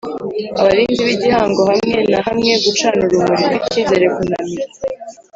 [0.59, 4.65] Abarinzi b igihango hamwe na hamwe gucana urumuri rw icyizere kunamira